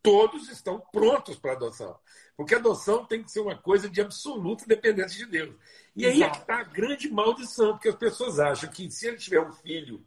[0.03, 1.97] todos estão prontos para adoção.
[2.35, 5.55] Porque a adoção tem que ser uma coisa de absoluta dependência de Deus.
[5.95, 9.17] E aí é que está a grande maldição, porque as pessoas acham que se ele
[9.17, 10.05] tiver um filho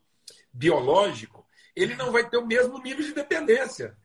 [0.52, 3.96] biológico, ele não vai ter o mesmo nível de dependência.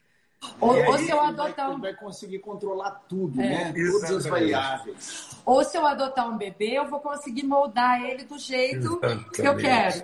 [0.59, 1.73] Ou, ou se eu adotar um.
[1.73, 3.43] Ele vai conseguir controlar tudo, é.
[3.43, 3.73] né?
[3.75, 3.91] Exatamente.
[3.91, 5.29] Todas as variáveis.
[5.45, 9.29] Ou se eu adotar um bebê, eu vou conseguir moldar ele do jeito Exatamente.
[9.31, 10.01] que eu quero.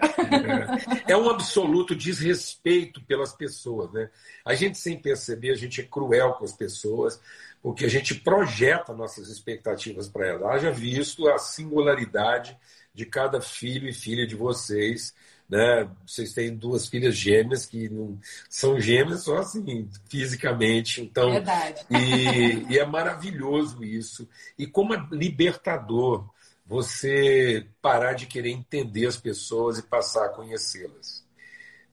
[1.08, 1.13] É.
[1.13, 4.10] é um absoluto desrespeito pelas pessoas, né?
[4.45, 7.19] A gente, sem perceber, a gente é cruel com as pessoas,
[7.62, 10.43] porque a gente projeta nossas expectativas para elas.
[10.43, 12.58] Haja visto a singularidade
[12.97, 15.13] de cada filho e filha de vocês
[15.49, 15.89] né?
[16.05, 21.86] Vocês têm duas filhas gêmeas que não são gêmeas só assim fisicamente, então Verdade.
[21.89, 26.27] E, e é maravilhoso isso e como é libertador
[26.65, 31.25] você parar de querer entender as pessoas e passar a conhecê-las.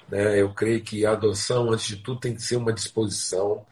[0.08, 0.40] Né?
[0.40, 3.64] Eu creio que a adoção, antes de tudo, tem que ser uma disposição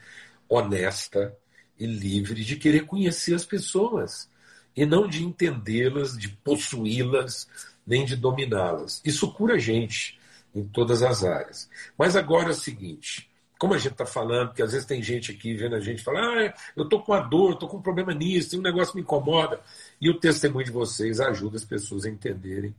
[0.49, 1.37] honesta
[1.77, 4.29] e livre de querer conhecer as pessoas
[4.77, 7.49] e não de entendê-las, de possuí-las,
[7.87, 9.01] nem de dominá-las.
[9.05, 10.19] Isso cura a gente
[10.55, 11.69] em todas as áreas.
[11.97, 15.31] Mas agora é o seguinte: como a gente está falando, que às vezes tem gente
[15.31, 18.13] aqui vendo a gente falar, ah, eu estou com a dor, estou com um problema
[18.13, 19.61] nisso, um negócio me incomoda.
[20.01, 22.75] E o testemunho de vocês ajuda as pessoas a entenderem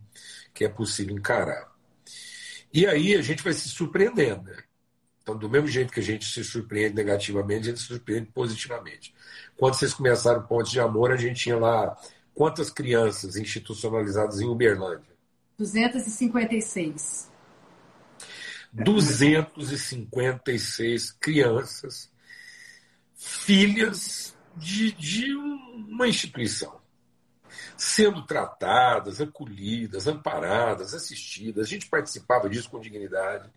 [0.54, 1.72] que é possível encarar.
[2.74, 4.44] E aí a gente vai se surpreendendo.
[4.44, 4.58] Né?
[5.22, 9.16] Então, do mesmo jeito que a gente se surpreende negativamente, a gente se surpreende positivamente.
[9.58, 11.98] Quando vocês começaram Pontes de Amor, a gente tinha lá
[12.34, 15.14] Quantas crianças institucionalizadas em Uberlândia?
[15.58, 17.32] 256.
[18.74, 22.12] 256 crianças,
[23.16, 26.82] filhas de, de uma instituição,
[27.78, 31.68] sendo tratadas, acolhidas, amparadas, assistidas.
[31.68, 33.48] A gente participava disso com dignidade.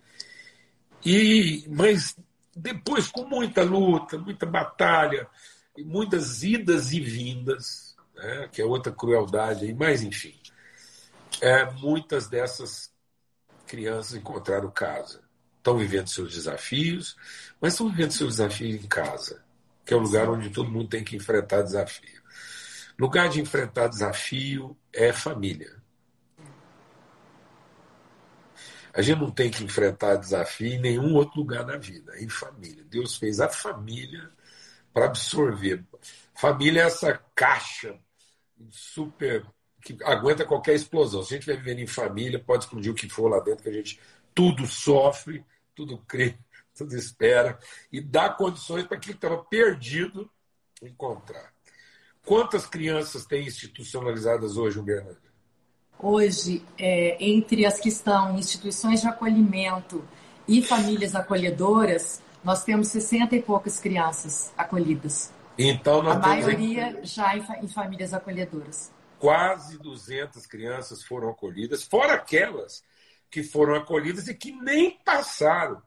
[1.03, 2.15] E, mas
[2.55, 5.27] depois, com muita luta, muita batalha,
[5.85, 10.39] muitas idas e vindas, né, que é outra crueldade, mas enfim.
[11.41, 12.91] É, muitas dessas
[13.67, 15.23] crianças encontraram casa.
[15.59, 17.17] Estão vivendo seus desafios,
[17.61, 19.45] mas estão vivendo seus desafios em casa,
[19.85, 22.23] que é o lugar onde todo mundo tem que enfrentar desafio.
[22.99, 25.77] Lugar de enfrentar desafio é família.
[28.95, 32.31] A gente não tem que enfrentar desafio em nenhum outro lugar na vida, é em
[32.31, 32.83] família.
[32.89, 34.31] Deus fez a família
[34.97, 35.85] para absorver.
[36.35, 38.01] Família é essa caixa
[38.71, 39.45] super
[39.83, 41.23] que aguenta qualquer explosão.
[41.23, 43.69] Se a gente vai vivendo em família, pode explodir o que for lá dentro, que
[43.69, 44.01] a gente
[44.35, 46.39] tudo sofre, tudo crê,
[46.75, 47.59] tudo espera
[47.93, 50.31] e dá condições para aquilo que estava perdido
[50.83, 51.53] encontrar.
[52.25, 55.31] Quantas crianças tem institucionalizadas hoje, Uberlândia?
[55.99, 60.03] Hoje, é, entre as que estão instituições de acolhimento
[60.49, 65.33] e famílias acolhedoras, nós temos 60 e poucas crianças acolhidas.
[65.59, 67.05] Então, nós a maioria em...
[67.05, 68.93] já em, famílias acolhedoras.
[69.19, 72.85] Quase 200 crianças foram acolhidas, fora aquelas
[73.31, 75.83] que foram acolhidas e que nem passaram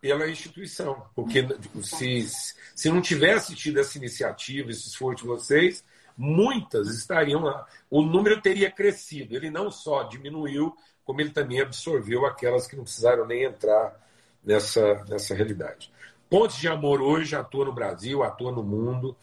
[0.00, 1.06] pela instituição.
[1.14, 1.46] Porque
[1.82, 2.26] se,
[2.74, 5.82] se não tivesse tido essa iniciativa, esse esforço de vocês,
[6.16, 7.66] muitas estariam lá.
[7.90, 9.34] O número teria crescido.
[9.34, 14.07] Ele não só diminuiu, como ele também absorveu aquelas que não precisaram nem entrar
[14.48, 15.92] nessa, nessa realidade.
[16.30, 19.14] Pontes de Amor hoje atua no Brasil, atua no mundo,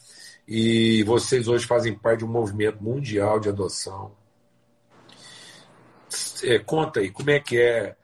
[0.48, 4.12] e vocês hoje fazem parte de um movimento mundial de adoção.
[6.44, 7.96] É, conta aí, como é que é?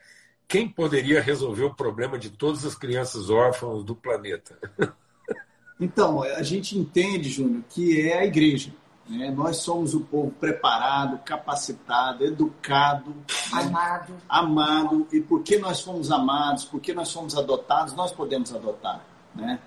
[0.47, 4.57] Quem poderia resolver o problema de todas as crianças órfãs do planeta?
[5.83, 8.71] Então, a gente entende, Júnior, que é a igreja.
[9.11, 9.29] Né?
[9.29, 13.13] Nós somos o povo preparado, capacitado, educado,
[13.51, 14.13] amado.
[14.27, 15.07] amado.
[15.11, 19.05] E porque nós fomos amados, porque nós fomos adotados, nós podemos adotar.
[19.35, 19.59] Né?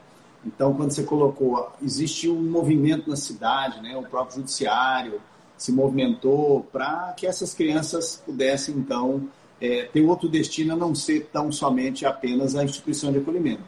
[0.47, 3.95] Então, quando você colocou, existe um movimento na cidade, né?
[3.97, 5.21] o próprio judiciário
[5.59, 9.29] se movimentou para que essas crianças pudessem, então,
[9.61, 13.63] é, ter outro destino a não ser tão somente apenas a instituição de acolhimento.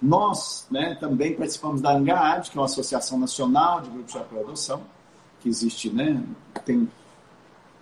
[0.00, 4.42] Nós né, também participamos da ANGAAD, que é uma associação nacional de grupos de apoio
[4.42, 4.82] à adoção,
[5.42, 6.22] que existe, né?
[6.64, 6.88] Tem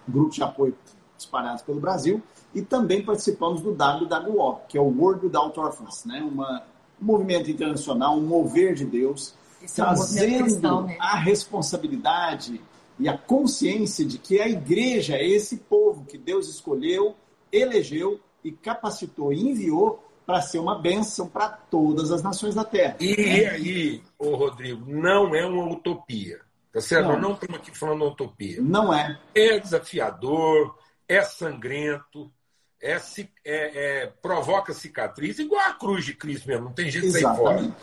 [0.08, 0.74] grupos de apoio
[1.18, 2.22] espalhados pelo Brasil
[2.54, 6.20] e também participamos do WWO, que é o World Without Orphans, né?
[6.22, 6.62] Uma,
[7.00, 10.96] um movimento internacional, um mover de Deus, Esse trazendo é um cristão, né?
[10.98, 12.60] a responsabilidade
[12.98, 17.14] e a consciência de que a igreja é esse povo que Deus escolheu,
[17.52, 22.96] elegeu e capacitou e enviou para ser uma bênção para todas as nações da Terra.
[23.00, 26.40] E, e aí, ô Rodrigo, não é uma utopia.
[26.72, 27.06] Tá certo?
[27.06, 27.12] Não.
[27.12, 28.60] Nós não estamos aqui falando utopia.
[28.60, 29.18] Não é.
[29.34, 30.78] É desafiador,
[31.08, 32.32] é sangrento,
[32.80, 33.00] é, é,
[33.44, 37.76] é, provoca cicatriz, igual a cruz de Cristo mesmo, não tem jeito de sair fora.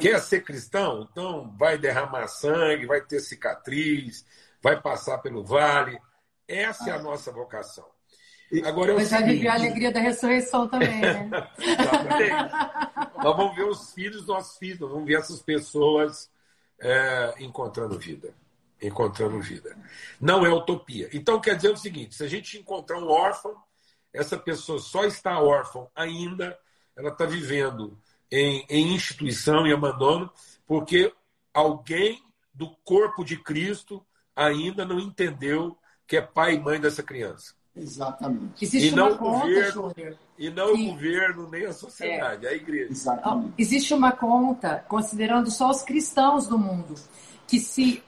[0.00, 1.08] Quer ser cristão?
[1.10, 4.24] Então vai derramar sangue, vai ter cicatriz,
[4.62, 5.98] vai passar pelo vale.
[6.46, 6.88] Essa ah.
[6.90, 7.84] é a nossa vocação.
[8.64, 11.28] Agora é Mas vai viver a alegria da ressurreição também, né?
[13.22, 16.30] nós vamos ver os filhos dos nossos filhos, nós vamos ver essas pessoas
[16.80, 18.34] é, encontrando vida.
[18.80, 19.76] Encontrando vida.
[20.20, 21.08] Não é utopia.
[21.12, 23.56] Então quer dizer o seguinte: se a gente encontrar um órfão,
[24.12, 26.58] essa pessoa só está órfã ainda,
[26.96, 27.98] ela está vivendo
[28.30, 30.30] em, em instituição e abandono,
[30.66, 31.12] porque
[31.52, 32.22] alguém
[32.54, 37.54] do corpo de Cristo ainda não entendeu que é pai e mãe dessa criança.
[37.78, 38.64] Exatamente.
[38.64, 40.82] Existe e não o governo, conta, e não que...
[40.82, 42.50] o governo nem a sociedade, é.
[42.50, 42.90] a igreja.
[42.90, 43.54] Exatamente.
[43.56, 46.94] Existe uma conta, considerando só os cristãos do mundo,
[47.46, 48.02] que se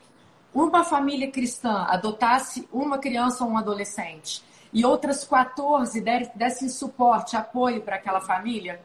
[0.52, 6.00] uma família cristã adotasse uma criança ou um adolescente e outras 14
[6.34, 8.80] dessem suporte, apoio para aquela família,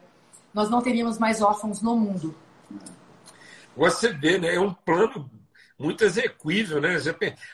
[0.53, 2.35] nós não teríamos mais órfãos no mundo.
[3.75, 4.55] Você vê, né?
[4.55, 5.29] É um plano
[5.77, 6.97] muito execuível, né?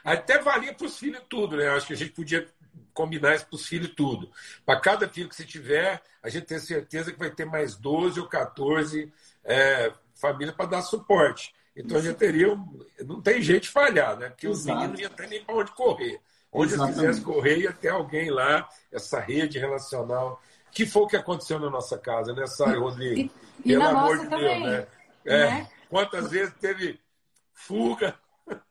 [0.04, 1.70] Até valia para os filhos tudo, né?
[1.70, 2.48] Acho que a gente podia
[2.94, 4.30] combinar isso para os filhos tudo.
[4.66, 8.20] Para cada filho que você tiver, a gente tem certeza que vai ter mais 12
[8.20, 9.12] ou 14
[9.44, 11.54] é, famílias para dar suporte.
[11.76, 12.48] Então a gente teria.
[13.06, 14.30] Não tem jeito de falhar, né?
[14.30, 16.20] Porque os meninos não iam ter nem para onde correr.
[16.52, 20.42] Onde eles quisessem correr, ia ter alguém lá, essa rede relacional.
[20.70, 23.20] Que foi o que aconteceu na nossa casa, né, Sara Rodrigo?
[23.20, 23.32] E,
[23.66, 24.88] e Pelo amor de também, Deus, né?
[25.26, 25.70] É, né?
[25.90, 27.00] Quantas vezes teve
[27.54, 28.16] fuga?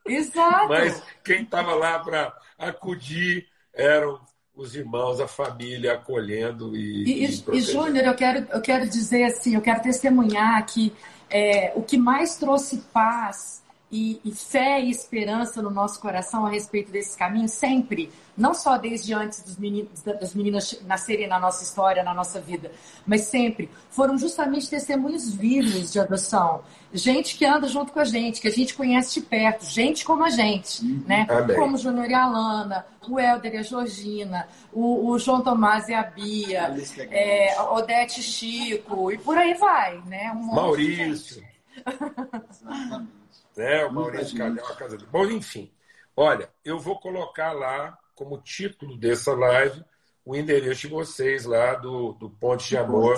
[0.07, 0.69] Exato.
[0.69, 4.21] Mas quem estava lá para acudir eram
[4.55, 7.05] os irmãos, a família acolhendo e.
[7.05, 10.93] E, e, e Júnior, eu quero, eu quero dizer assim, eu quero testemunhar que
[11.31, 16.51] é, o que mais trouxe paz e, e, fé e esperança no nosso coração a
[16.51, 21.65] respeito desse caminho, sempre, não só desde antes dos meninos, das meninas nascerem na nossa
[21.65, 22.71] história, na nossa vida,
[23.05, 26.63] mas sempre, foram justamente testemunhos vivos de adoção.
[26.93, 30.25] Gente que anda junto com a gente, que a gente conhece de perto, gente como
[30.25, 31.03] a gente, uhum.
[31.07, 31.27] né?
[31.29, 31.57] Amém.
[31.57, 35.89] Como o Júnior e a Alana, o Helder e a Georgina, o, o João Tomás
[35.89, 36.77] e a Bia,
[37.11, 40.33] é, Odete Chico, e por aí vai, né?
[40.33, 41.43] Um Maurício.
[43.57, 43.85] né?
[43.85, 45.09] O Maurício Calhau, a casa dele.
[45.11, 45.73] Bom, enfim.
[46.17, 49.83] Olha, eu vou colocar lá como título dessa live
[50.25, 53.17] o endereço de vocês lá do, do Ponte de Amor,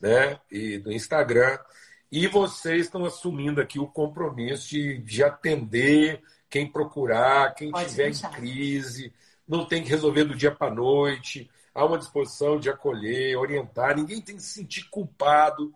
[0.00, 0.38] né?
[0.50, 1.58] E do Instagram.
[2.10, 8.04] E vocês estão assumindo aqui o compromisso de, de atender quem procurar, quem Pode tiver
[8.04, 8.30] deixar.
[8.30, 9.12] em crise,
[9.46, 14.20] não tem que resolver do dia para noite, há uma disposição de acolher, orientar, ninguém
[14.20, 15.74] tem que se sentir culpado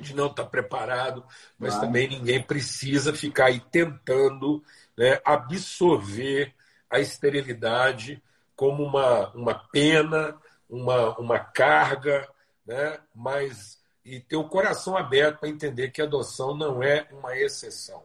[0.00, 1.24] de não estar preparado,
[1.58, 1.86] mas claro.
[1.86, 4.62] também ninguém precisa ficar aí tentando
[4.96, 6.54] né, absorver
[6.88, 8.22] a esterilidade
[8.54, 10.36] como uma, uma pena,
[10.68, 12.28] uma, uma carga,
[12.66, 17.36] né, mas e ter o coração aberto para entender que a adoção não é uma
[17.36, 18.04] exceção.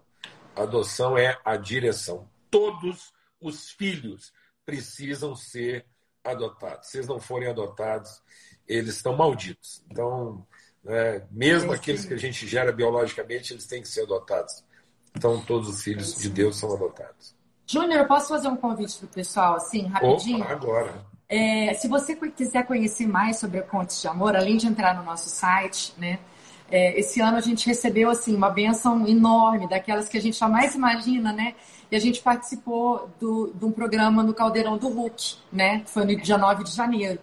[0.55, 2.27] A adoção é a direção.
[2.49, 4.33] Todos os filhos
[4.65, 5.85] precisam ser
[6.23, 6.89] adotados.
[6.89, 8.21] Se eles não forem adotados,
[8.67, 9.83] eles estão malditos.
[9.89, 10.45] Então,
[10.83, 11.21] né?
[11.31, 14.63] Mesmo aqueles que a gente gera biologicamente, eles têm que ser adotados.
[15.15, 17.35] Então, todos os filhos de Deus são adotados.
[17.67, 20.43] Júnior, posso fazer um convite para o pessoal, assim, rapidinho?
[20.43, 21.05] Opa, agora.
[21.29, 25.03] É, se você quiser conhecer mais sobre a Contes de Amor, além de entrar no
[25.03, 26.19] nosso site, né?
[26.69, 30.75] É, esse ano a gente recebeu assim uma benção enorme, daquelas que a gente jamais
[30.75, 31.53] imagina, né?
[31.89, 35.83] E a gente participou do, de um programa no Caldeirão do Hulk, né?
[35.85, 37.19] Foi no dia 9 de janeiro.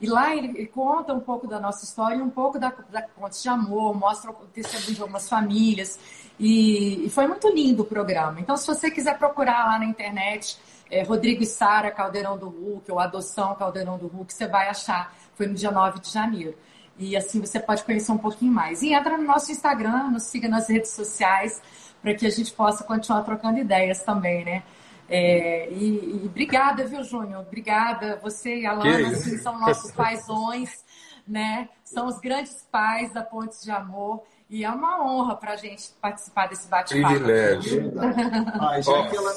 [0.00, 3.42] E lá ele, ele, conta um pouco da nossa história, um pouco da, da Contos
[3.42, 5.98] de Amor, mostra o testemunho de algumas famílias.
[6.38, 8.40] E, e, foi muito lindo o programa.
[8.40, 10.56] Então, se você quiser procurar lá na internet,
[10.88, 15.12] é, Rodrigo e Sara, Caldeirão do Hulk, ou Adoção Caldeirão do Hulk, você vai achar.
[15.34, 16.54] Foi no dia 9 de janeiro.
[16.96, 18.82] E assim você pode conhecer um pouquinho mais.
[18.82, 21.60] E entra no nosso Instagram, nos siga nas redes sociais,
[22.00, 24.62] para que a gente possa continuar trocando ideias também, né?
[25.08, 27.42] É, e, e, obrigada, viu, Júnior?
[27.46, 28.18] Obrigada.
[28.22, 30.84] Você e a Lana assim, são nossos paisões,
[31.26, 31.68] né?
[31.82, 34.22] São os grandes pais da Pontes de Amor.
[34.50, 37.06] E é uma honra para a gente participar desse bate-papo.
[37.06, 37.92] Privilégio.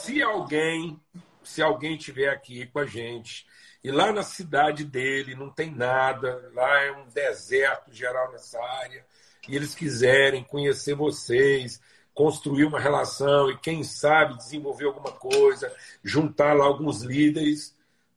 [0.02, 1.00] Se alguém,
[1.44, 3.46] se alguém tiver aqui com a gente
[3.84, 9.04] e lá na cidade dele não tem nada, lá é um deserto geral nessa área,
[9.50, 11.82] e eles quiserem conhecer vocês,
[12.14, 15.72] construir uma relação e, quem sabe, desenvolver alguma coisa,
[16.04, 17.76] juntar lá alguns líderes,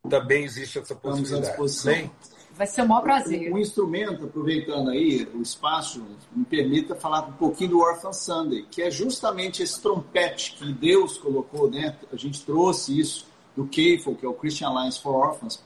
[0.08, 1.56] também existe essa possibilidade.
[1.84, 2.10] Né?
[2.52, 3.52] Vai ser um maior prazer.
[3.52, 8.64] Um, um instrumento, aproveitando aí o espaço, me permita falar um pouquinho do Orphan Sunday,
[8.70, 11.96] que é justamente esse trompete que Deus colocou, né?
[12.12, 13.26] A gente trouxe isso
[13.56, 15.56] do CAFO, que é o Christian Alliance for Orphans,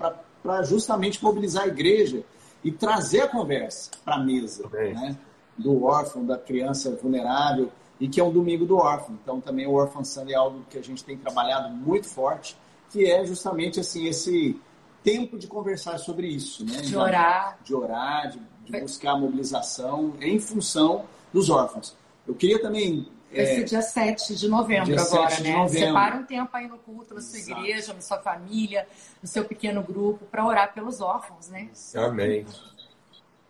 [0.42, 2.24] para justamente mobilizar a igreja
[2.64, 5.16] e trazer a conversa para a mesa, né?
[5.56, 7.70] Do órfão, da criança vulnerável,
[8.00, 9.18] e que é um domingo do órfão.
[9.22, 12.56] Então também o Orphan Sunday é algo que a gente tem trabalhado muito forte,
[12.90, 14.58] que é justamente assim esse
[15.02, 16.80] tempo de conversar sobre isso, né?
[16.80, 17.58] De orar.
[17.62, 21.96] De orar, de, de buscar a mobilização em função dos órfãos.
[22.26, 25.56] Eu queria também Vai ser dia 7 de novembro dia agora, 7 de né?
[25.56, 25.86] novembro.
[25.88, 27.60] Separa um tempo aí no culto, na sua Exato.
[27.60, 28.88] igreja, na sua família,
[29.22, 31.68] no seu pequeno grupo, para orar pelos órfãos, né?
[31.94, 32.46] Amém.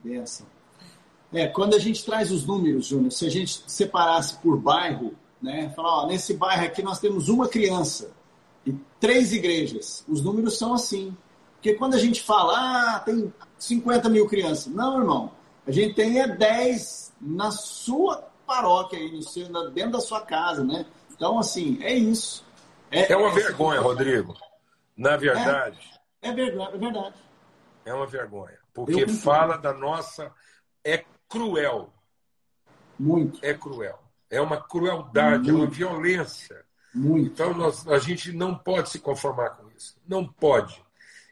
[0.03, 0.47] Benção.
[1.33, 5.71] É, quando a gente traz os números, Júnior, se a gente separasse por bairro, né,
[5.77, 8.11] falar, ó, nesse bairro aqui nós temos uma criança
[8.67, 11.17] e três igrejas, os números são assim.
[11.55, 14.73] Porque quando a gente fala, ah, tem 50 mil crianças.
[14.73, 15.33] Não, irmão,
[15.67, 20.65] a gente tem é 10 na sua paróquia, aí, no seu, dentro da sua casa,
[20.65, 20.87] né?
[21.11, 22.45] Então, assim, é isso.
[22.91, 24.35] É uma vergonha, Rodrigo.
[24.97, 25.79] Na verdade,
[26.23, 27.15] É verdade, é verdade.
[27.85, 28.59] é uma vergonha.
[28.73, 30.33] Porque fala da nossa.
[30.85, 31.93] É cruel.
[32.99, 33.99] Muito, É cruel.
[34.31, 35.75] É uma crueldade, é uma Muito.
[35.75, 36.65] violência.
[36.95, 37.27] muito.
[37.33, 39.97] Então nós, a gente não pode se conformar com isso.
[40.07, 40.83] Não pode.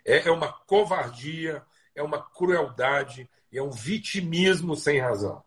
[0.04, 1.62] É, é uma covardia,
[1.94, 5.42] é uma crueldade, é um vitimismo sem razão.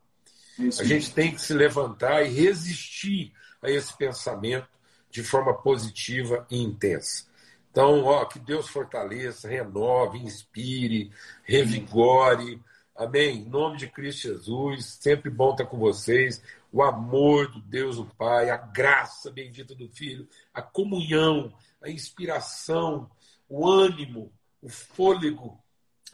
[0.60, 4.68] É isso A gente tem que se levantar e resistir a esse pensamento
[5.10, 7.26] de forma positiva e intensa.
[7.72, 11.12] Então, ó, que Deus fortaleça, renove, inspire,
[11.44, 12.62] revigore.
[13.00, 13.38] Amém?
[13.38, 16.44] Em nome de Cristo Jesus, sempre bom estar com vocês.
[16.70, 23.10] O amor do Deus, o Pai, a graça bendita do Filho, a comunhão, a inspiração,
[23.48, 25.58] o ânimo, o fôlego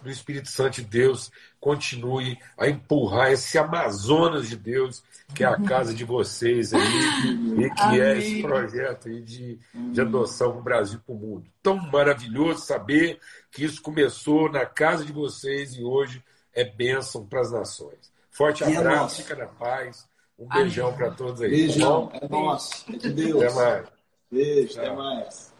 [0.03, 5.59] do Espírito Santo de Deus continue a empurrar esse Amazonas de Deus, que é a
[5.59, 8.17] casa de vocês aí, e que é Amém.
[8.19, 11.49] esse projeto aí de, de adoção para o Brasil para o mundo.
[11.63, 13.19] Tão maravilhoso saber
[13.51, 16.23] que isso começou na casa de vocês e hoje
[16.55, 18.11] é bênção para as nações.
[18.31, 19.21] Forte E é abraço, nosso.
[19.21, 20.07] fica na paz.
[20.39, 21.61] Um beijão para todos aí.
[21.61, 22.11] tá Beijão, bom?
[22.13, 23.45] é nosso, é de Deus.
[23.45, 23.87] Até mais.
[24.31, 24.95] Beijo, até Tchau.
[24.95, 25.53] mais.